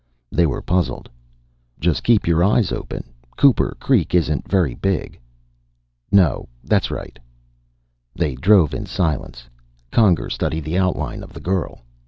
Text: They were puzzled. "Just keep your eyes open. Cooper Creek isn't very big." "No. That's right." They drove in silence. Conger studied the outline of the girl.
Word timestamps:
They 0.31 0.47
were 0.47 0.63
puzzled. 0.63 1.11
"Just 1.79 2.03
keep 2.03 2.25
your 2.25 2.43
eyes 2.43 2.71
open. 2.71 3.03
Cooper 3.37 3.77
Creek 3.79 4.15
isn't 4.15 4.49
very 4.49 4.73
big." 4.73 5.19
"No. 6.11 6.49
That's 6.63 6.89
right." 6.89 7.19
They 8.15 8.33
drove 8.33 8.73
in 8.73 8.87
silence. 8.87 9.47
Conger 9.91 10.31
studied 10.31 10.63
the 10.63 10.79
outline 10.79 11.21
of 11.21 11.33
the 11.33 11.39
girl. 11.39 11.81